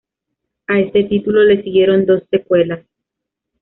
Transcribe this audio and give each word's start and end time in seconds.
A 0.67 0.79
este 0.79 1.03
título 1.03 1.43
le 1.43 1.61
siguieron 1.61 2.07
dos 2.07 2.23
secuelas. 2.31 2.83